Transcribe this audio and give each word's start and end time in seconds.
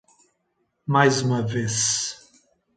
Mais 0.87 1.21
uma 1.21 1.43
vez. 1.45 2.19